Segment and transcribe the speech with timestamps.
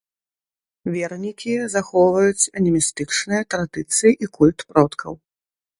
[0.95, 5.13] Вернікі захоўваюць анімістычныя традыцыі і культ продкаў.